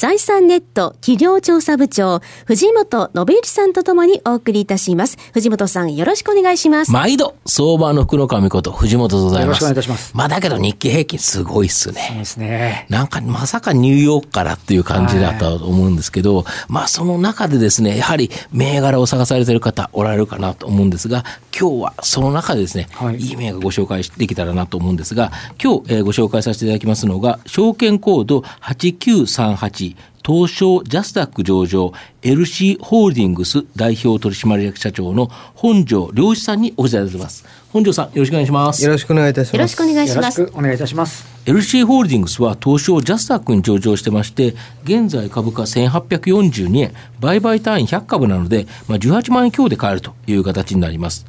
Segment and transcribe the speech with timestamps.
[0.00, 5.18] 財産ネット企業調査部長、藤本信之さんとともにお送りいたします。
[5.34, 6.90] 藤本さん、よろしくお願いします。
[6.90, 9.44] 毎度、相場の福の神こと、藤本でございます。
[9.44, 10.12] よろしくお願いいたします。
[10.16, 12.06] まあ、だけど日経平均すごいっすね。
[12.08, 12.86] そうですね。
[12.88, 25.30] なんか、まさかニューヨークからっていう感じだったと思うんですけど、はい、まあ、その中でですね、やはり銘柄を探されてる方おられるかなと思うんですが、今日はその中でですね、はい、いい銘柄ご紹介できたらなと思うんですが、
[25.62, 29.89] 今日、えー、ご紹介させていただきますのが、証券コード8938
[30.24, 31.92] 東証ジャスダック上場
[32.22, 37.44] LC ホールディングス代表取締役社長の本庄良一さんにお越しいただいてます。
[37.72, 38.84] 本庄さん、よろしくお願いします。
[38.84, 39.56] よろしくお願いいたします。
[39.56, 40.52] よろしくお願いします。
[40.54, 41.26] お願いいたします。
[41.46, 51.26] LC ホールディングスは東証ジャスダックに上場してまして、現在株価1842円、売買単位100株なので、まあ、18万円強で買えるという形になります。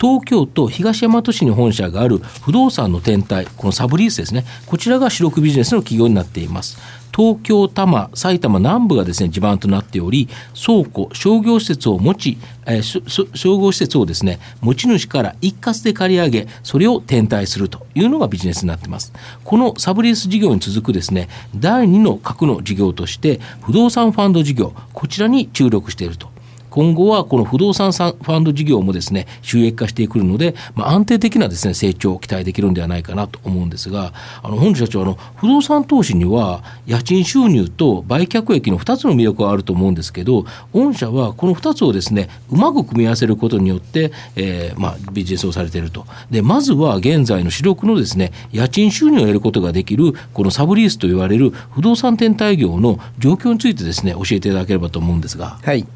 [0.00, 6.78] 東京都東大和市に本社がある不動産の天体、このサブリースですね、こちらが主力ビジネスの企業になっています。
[7.14, 19.12] 東京、多摩、埼玉南部がですね、地盤となっており、倉庫、商業施設を持ち、えー、商業施設をですね、持ち主から一括で借り上げ、それを転退するというのがビジネスになっています。
[19.44, 26.33] このサブリース事業に続くですね、第2の核の事業として、不動産ファンド事業、こちらに注力していると
[26.74, 46.06] 今後はこの不動産ファンド事業もですね、収益化してくるので、まあ、安定的なですね、成長を期待できるんではないかなと思うんですが、あの、本社長、あの、不動産投資には、家賃収入と売却益の2つの魅力があると思うんですけど、御社はこの2つをですね、うまく組み合わせることによって、えー、まあ、ビジネスをされていると。
[46.32, 55.60] で、まずは現在の主力のですね、家賃収入を得ることができる、このサブリースと言われる不動産転退業の状況についてですね、教えていただければと思うんですが。
[55.62, 55.86] はい。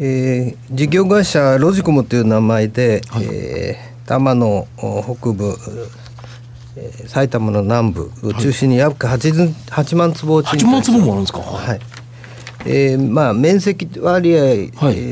[0.00, 5.56] えー、事業会社ロジコムという名前で、はい、えー、多摩の北部、
[6.76, 11.40] えー、埼玉の南部を中心に約 8, 8万坪賃貸8万坪もあるんですか？
[11.40, 11.80] はい。
[12.66, 14.40] えーまあ、面積割合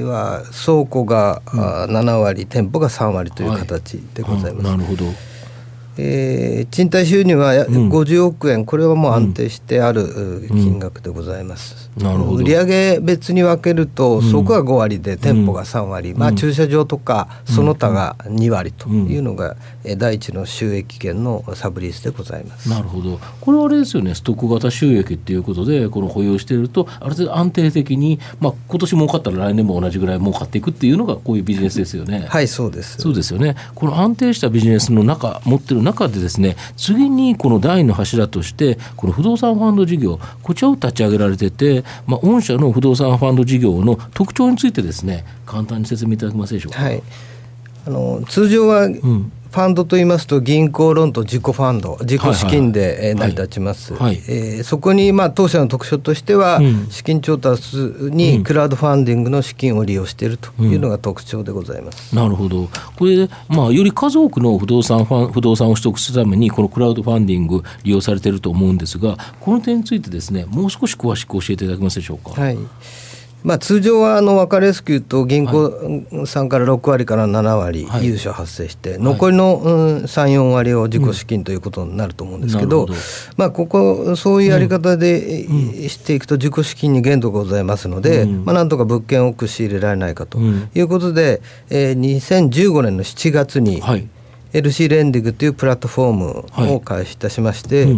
[0.09, 4.66] は倉庫が、はい、7割、店舗が3割という形でございます。
[4.66, 5.04] はい、なるほど
[5.99, 11.91] えー、賃貸収入は50億円、うん、これはもう安定してある金額でございます。
[11.97, 12.45] うん、なるほど。
[12.45, 22.69] 売上別に分けると、そこが5割で店舗が3割、うん、まあ、駐車場とかその他が2割というのが、うん、第一の収益源のサブリースでございます。
[22.69, 23.21] なるほど。
[23.41, 24.15] これはあれですよね。
[24.15, 32.27] ストック型収益っていうことでこの保有しているとある程度安定的に、まあ、今年儲かったら来年も同じぐらい儲かっていくっていうのがこういうビジネスですよね。
[32.29, 32.99] はいそうです。
[32.99, 33.57] そうですよね。
[33.75, 46.82] この安定したビジネスの中持ってる中でですね次にこの第の柱としてこの不動産ファンド事業こちらを立ち上げられてて、まあ、御社の不動産ファンド事業の特徴についてですね簡単に説明いただけますでしょうか？
[46.82, 47.03] はい
[47.84, 54.13] あの通常は、うんファンドといいますと銀行ローンと自己ファンド自己資金で成り立ちます、はい。
[54.13, 62.71] はい、えー、そこにまあ当社の特徴としては、うん、資金調達にクラウドファンディングの資金を利用しているというのが特徴でございます、うん、なるほど。
[62.97, 72.41] これ、まあ、より数多くの不動産ファン不動産を取得するためにこのクラウドファンディング利用されていると思うんですがこの点についてですねもう少し詳しく教えていただけますでしょうか？
[72.41, 72.57] はい
[73.45, 79.61] まあ、通常はあの分かりやすく言うと銀行さんから6割から7割融資発生して、残りの
[80.03, 82.89] 34割を自己資金ということになると思うんですけど,、
[83.37, 93.83] まあ、ここそういうやり方でしていくと自己資金に限度がございますので、まあ、なんとか物件を多く仕入れられないかということで、えー、2015年の7月に
[94.53, 96.13] LC レンディングというプラットフォー
[96.69, 97.89] ムを開始いたしまして、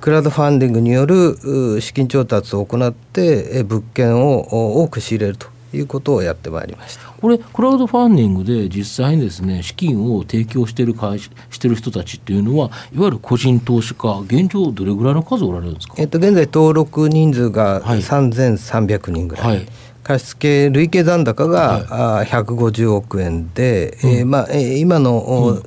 [0.00, 7.08] クラウドファンディングによる資金調達を行って物件を多く仕入れるということをやってまいりました。
[7.08, 11.30] これクラウドファンディングで実際にですね資金を提供している会し
[11.60, 19.66] てる人たちっていうのはいわゆる個人投資家現状どれぐらいの数おられるんですか、えっと、現在登録人数が3300人ぐらい、はい。
[20.04, 25.62] 貸付累計残高が、はい、150億円で、うん、えー、まあ、今の、うん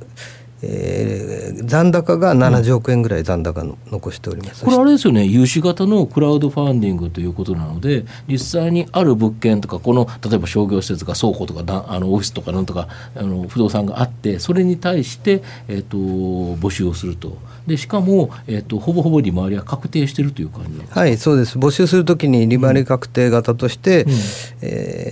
[0.62, 5.24] えー、残高が70億円ぐらい残高の残しております、これあれですよね。
[5.24, 17.36] 融資型のクラウドファンディングということなので実際にある物件とかこの例えば商業施設とか倉庫とかあのオフィスとかなんとかあの不動産があってそれに対して、えーと、募集をすると。
[17.66, 21.58] でしかも、えーと、ほぼほぼ利回りは確定しているという感じはいそうです。
[21.58, 24.12] 募集するときに利回り確定型として、うん、
[24.62, 25.11] え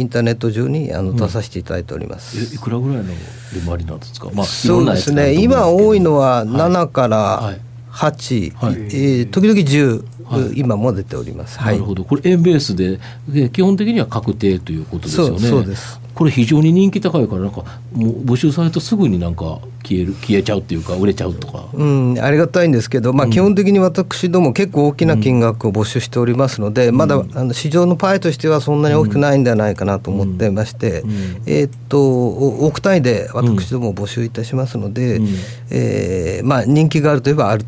[0.00, 3.12] インターネット上にあの出させていただいております、うん、いくらぐらいの
[3.54, 5.34] 利回りなんですか、まあ、そうですね。
[5.34, 7.54] 今多いのは7から
[7.92, 12.04] 8、はい、えー、時々10、はい、今も出ております、なるほど。
[12.04, 12.98] これ円ベースで
[13.28, 15.38] で基本的には確定ということですよね。
[15.40, 17.62] そうですこれ非常に人気高いからなんか
[17.94, 31.10] もう募集されるとすぐになんか消える消えちゃうっていうか売れちゃうとか、うん、ありがたいんですけど、まあ、基本的に私ども結構大きな金額を募集しておりますので、うん、まだあの市場のパイとしてはそんなに大きくないんではないかなと思ってまして、うん、
[31.46, 32.34] えー、っと
[32.66, 35.28] 億単位で私ども募集いたしますので、うん、
[35.70, 37.64] えー、まあ、人気があるといえばある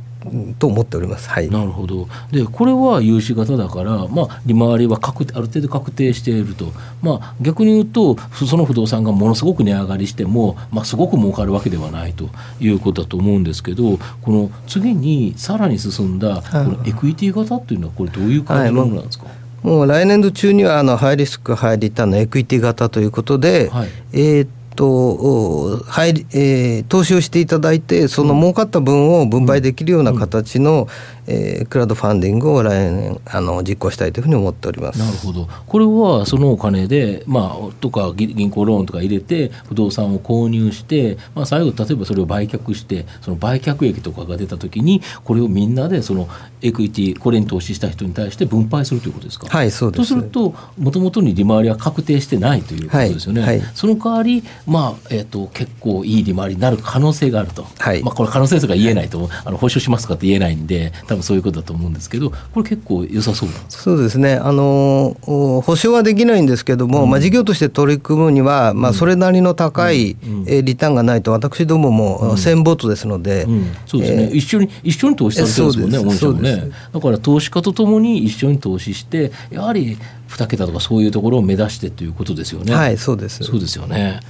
[0.58, 1.28] と思っております。
[1.28, 2.08] はい、なるほど。
[2.30, 6.72] でこれは融資型だから、まあ、利回りは確ある程度確定していると、
[7.02, 8.16] まあ、逆に言うと
[8.46, 12.28] その不動産がものすごく値上がりしても、まあ、すごく儲かるわけではないと
[12.60, 19.66] いうことだと思うんですけどこの次にさらに進んだこのエクイティ型っていうのはこれどういう感じのものなんですか、はい。
[19.66, 30.88] もう来年度中にはあのハイリスク、ハイリターンのエクイティ型ということで、はい、えーと入りえー、投資をしていただいてその儲かった分を分配できるような形の、
[31.26, 34.98] えー、クラウドファンディングを来年あの実行したいというふうに思っております。
[34.98, 35.48] なるほど。
[35.66, 46.28] これはそのお金で、まあ、とか銀行ローンとか入れて不動産を購入して、まあ、最後例えばそれを売却してその売却益とかが出た時にこれをみんなでその
[46.60, 49.48] エクイティこれに投資した人に対して分配するということですか？
[49.48, 49.98] はいそうです。
[50.02, 64.34] とするともともとに利回りは確定してないということですよね、はいはい、その代わり、まあえーと、結構いい利回りになる可能性があると、はい、まあ、これ可能性とか言えないとあの保証しますかって言えないんで多分そういうことだと思うんですけどこれ結構良さそうなんですそうですね。
[64.34, 70.16] あの保証はできないんですけども、うん、まあ、事業として取り組むには、まあ、それなりの高い、
[70.46, 76.24] リターンがないと私どもも専ボートですので、うん、そうですね、えー、一緒に一緒に投資されてるんです。
[76.24, 79.98] もんねねだから投資家とともに一緒に投資してやはり
[80.32, 82.74] 2桁とかそういうところを目指してということですよね。
[82.74, 83.44] はいそうです。
[83.44, 84.20] そうですよね。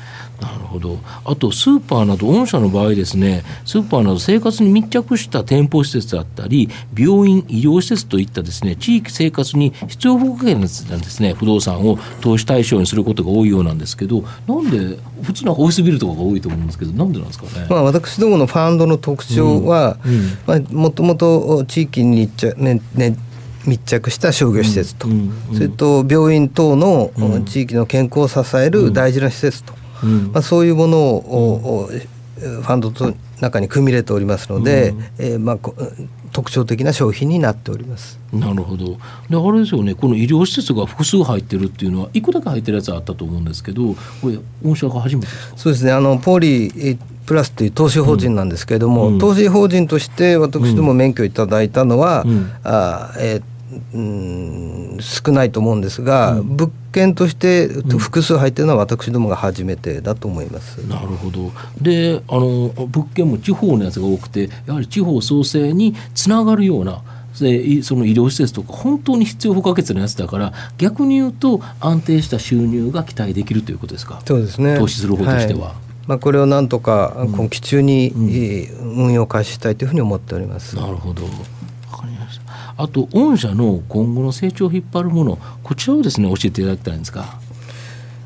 [0.40, 0.98] なるほど。
[1.24, 10.68] あとスーパーなど御社の場合ですねスーパーなど生活に密着した店舗施設だったり病院医療施設といったですね地域生活に必要不可欠なんで
[11.04, 19.98] すね不動産を投資対象にすることが多いようなんですけどなんで普通のオフィスビルとかが多いと思うんですけどなんでなんですかね、まあ、私どものファンドの特徴は
[20.70, 23.16] もともと地域にねね
[23.66, 25.08] 密着した商業施設と、
[25.54, 27.10] それと病院等の
[27.44, 29.74] 地域の健康を支える大事な施設と、
[30.32, 31.90] まあ、そういうものを、
[32.42, 35.58] ファンドの中に組み入れておりますので、えー、まあ
[36.32, 38.18] 特徴的な商品になっております。
[38.32, 38.98] なるほど。
[39.28, 39.94] であれですよね。
[39.94, 45.92] この医療施設が複数入ってるっていうのはいくだけ入ってるやつあったと思うんですけどこれ御社が初めてそうですね。
[45.92, 53.51] あのポーリプラスという投資法人なんですけれども、うん、投資法人として私ども免許いただいたのは、うん、あえー
[53.94, 60.78] うん少ないと思うんですが、うん、物件として複数入ってるのは私どもが初めてだと思います。
[60.86, 61.52] なるほど。
[61.80, 67.02] であの物件も地方のやつが多くてやはり地方創生につながるような
[67.40, 74.20] でその医療施設とか本当に必要不可欠なやつだから逆に言うと安定した収入が期待できるということですか？
[74.26, 74.76] そうですね。
[74.78, 75.68] 投資する方としては。
[75.68, 75.74] はい。
[76.06, 80.74] まあ、これをなんとか今期中に運用開始したいというふうに思っております。
[80.76, 81.22] なるほど
[82.76, 87.40] あと御社の今後の成長を引っ張るものこちらをですね教えていただきたいんですか。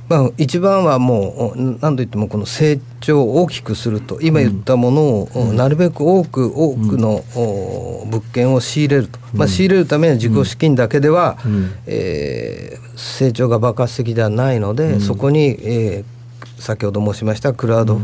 [0.09, 7.25] まあ、一番はもう何といってもこの成長を大きくすると今言ったものをなるべく多く多くの
[8.07, 11.39] 物件を仕入れると、まあ、仕入れるためには自己資金だけでは、
[11.87, 18.01] えー、成長が爆発的ではないので、そこに、えー、先ほど申しましたクラウド、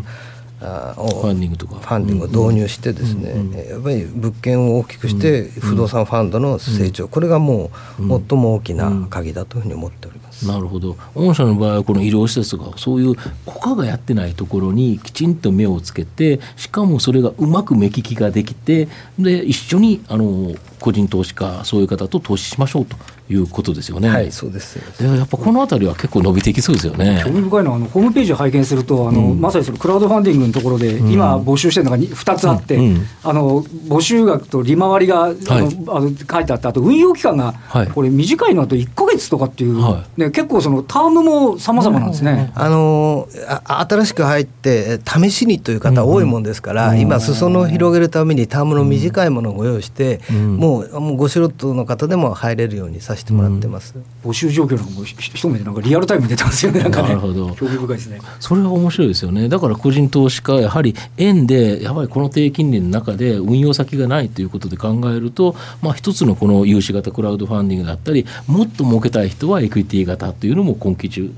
[0.63, 1.77] ファンディングとか。
[1.77, 10.47] ファンディングを導入してですね、やっぱり物件を大きくして不動産ファンドの成長、これがもう最も大きな鍵だというふうに思っております。
[10.47, 10.97] なるほど。
[11.15, 13.15] 御社の場合はこの医療施設とかそういう
[13.47, 18.89] 他がやってないところにきちんと目をつけてしかもそれがうまく目利きができて
[19.19, 22.97] で一緒にあの個人投資家そういう方と投資しましょうと
[23.31, 24.09] いうことですよね。
[24.09, 24.79] はい、そうです。
[25.01, 27.23] でやっぱこのあたりは結構伸びていきそうですよね。
[27.25, 32.83] 興味深いのはあのホームページを拝見するとあの、うん、まさにそのクラウドファンディングのところで、今募集してるのが2つあって、うん。
[32.83, 42.53] うん、あの募集額と利回りが、はい、あのあの書いてあってあと運用期間が、はい、これ短いのだと1か月とかっていう、はい、ね、結構そのタームも様々なんですね。
[42.55, 53.95] あのあ新しく入って試しにという方多いもんですから、今裾野を広げるためにタームの短いものをご用意して、もうもうご素人の方でも入れるようにさせてもらってます。
[54.25, 56.81] 募集状況なんかも一目でなんかリアルタイムに出てますよね。
[56.81, 57.09] なんかね。
[57.11, 57.51] なるほど。
[57.55, 58.21] 興味深いですね。
[58.41, 59.49] それは面白いですよね。
[59.49, 71.31] だから個人投資家やはり円でやはりこの低金利の中で運用先がないということで考えると、まあ一つのこの融資型クラウドファンディングだったり、もっと儲けたい人はエクイティ型というのも今期中、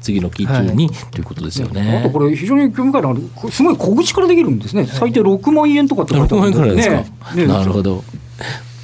[0.00, 1.98] 次の期中に、はい、ということですよね。
[1.98, 4.86] あとこれ非常に興味深いのはすごい小口からできるんですね。
[4.86, 6.94] 最低6万円とかって書いてあるんですね。
[6.96, 7.34] 6万円からですか？
[7.34, 8.04] ね、なるほど。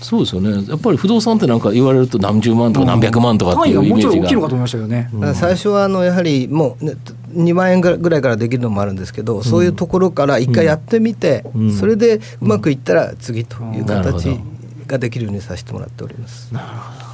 [0.00, 0.64] そうですよね。
[0.69, 6.95] やっぱり不動産ってなんか言われると何十万とか何百万とかっていうイメージが、うん、もちろん大きいのかと思いましたよね、うん、最初はあのやはりもう、ね、
[7.35, 11.45] 2万円ぐらいからできるのもあるんですけど、うん、そういうところから一回やってみて、
[11.78, 14.38] それでうまくいったら次という形
[14.87, 16.52] ができるようにさせてもらっております。
[16.52, 17.07] なるほど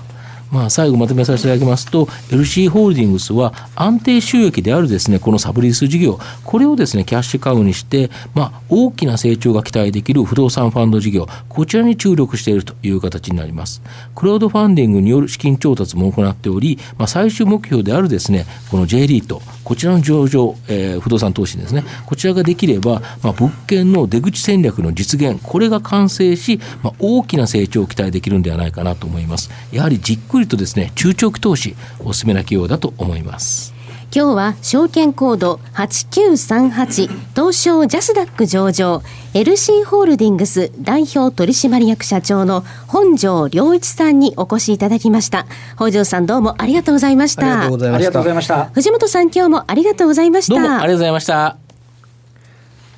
[0.55, 6.21] まあ、最後まとめさせていただきますと LC ホールディングスは安定収益であるですねこのサブリース事業。
[6.45, 11.27] これをですねキャッシュカウにして、まあ、大きな成長が期待できる不動産ファンド事業。
[11.49, 13.83] こちらに注力しているという形になります。
[14.15, 19.43] クラウドファンディングによる資金調達も行っており、まあ、最終目標であるですねこの J リート。
[19.65, 21.85] こちらの上場、えー、不動産投資ですね。
[22.07, 29.51] こちらができれば、まあ、物件の出口戦略の実現これが完成し、まあ、大きな成長を期待できるんではないかなと思います。
[29.73, 33.74] やはりじっくりとですね中長期投資おすすめな企業だと思います。
[34.15, 39.03] 今日は証券コード8938東証ジャスダック上場
[39.33, 45.47] LC ホールディングス代表取締役社長の本庄良一さんにお越しいただきました。
[45.77, 47.63] 本庄さんどうもありがとうございました。
[47.63, 47.79] ありがとうご
[48.23, 48.67] ざいました。
[48.67, 50.55] 藤本さん今日もありがとうございました。
[50.55, 51.57] どうもありがとうございました。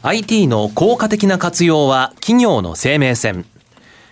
[0.03, 3.47] IT の効果的な活用は企業の生命線。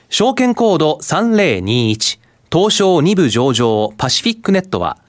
[0.08, 2.18] 証券コード3021
[2.50, 5.03] 東証2部上場パシフィックネットは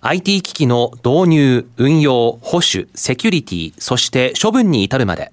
[0.00, 5.32] IT 機器の導入、運用、保守、セキュリティ、そして処分に至るまで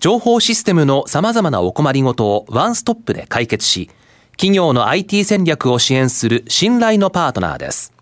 [0.00, 3.88] 情報システムの様々なお困りごとをワンストップで解決し
[4.32, 7.92] 企業の IT 戦略を支援する信頼のパートナーです。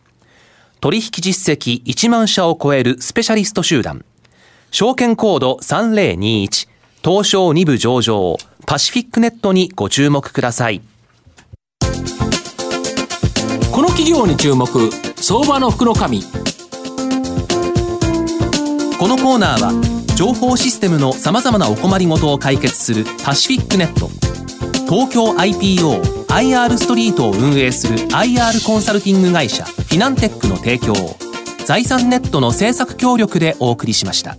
[0.81, 4.05] 取引実績1万社を超えるスペシャリスト集団
[4.71, 6.69] 証券コード3021
[7.05, 10.81] 東証2部上場パシフィックネットにご注目ください。
[13.73, 14.69] この企業に注目
[15.29, 16.29] 相場の福の神こ
[19.09, 19.73] のコーナーは
[20.17, 24.09] 情報システムのさまざまなお困りごとを解決するパシフィックネット
[24.89, 31.19] 東京 IPOIR ストリートを運営する IR コンサルティング会社フィナンテックの提供を
[31.67, 34.39] 財産ネットの政策協力でお送りしました。